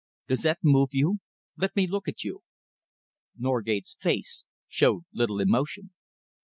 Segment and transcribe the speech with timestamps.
[0.27, 1.19] Does that move you?
[1.57, 2.41] Let me look at you."
[3.37, 5.91] Norgate's face showed little emotion.